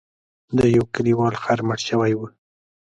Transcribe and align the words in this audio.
د 0.57 0.59
یو 0.75 0.85
کلیوال 0.95 1.35
خر 1.43 1.59
مړ 1.67 1.79
شوی 1.89 2.13
و. 2.15 2.21